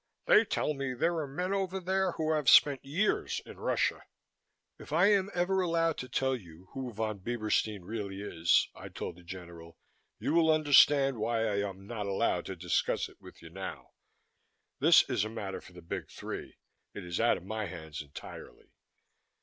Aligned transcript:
They 0.25 0.45
tell 0.45 0.73
me 0.73 0.95
there 0.95 1.17
are 1.19 1.27
men 1.27 1.53
over 1.53 1.79
there 1.79 2.13
who 2.13 2.33
have 2.33 2.49
spent 2.49 2.83
years 2.83 3.39
in 3.45 3.59
Russia." 3.59 4.01
"If 4.79 4.91
I 4.91 5.11
am 5.11 5.29
ever 5.35 5.61
allowed 5.61 5.99
to 5.99 6.09
tell 6.09 6.35
you 6.35 6.69
who 6.73 6.91
Von 6.91 7.19
Bieberstein 7.19 7.83
really 7.83 8.19
is," 8.19 8.67
I 8.73 8.89
told 8.89 9.15
the 9.15 9.23
General, 9.23 9.77
"you 10.17 10.33
will 10.33 10.49
understand 10.51 11.19
why 11.19 11.45
I 11.45 11.59
am 11.69 11.85
not 11.85 12.07
allowed 12.07 12.47
to 12.47 12.55
discuss 12.55 13.09
it 13.09 13.21
with 13.21 13.43
you 13.43 13.51
now. 13.51 13.91
This 14.79 15.03
is 15.07 15.23
a 15.23 15.29
matter 15.29 15.61
for 15.61 15.73
the 15.73 15.83
Big 15.83 16.09
Three. 16.09 16.57
It 16.95 17.05
is 17.05 17.19
out 17.19 17.37
of 17.37 17.45
my 17.45 17.67
hands 17.67 18.01
entirely." 18.01 18.71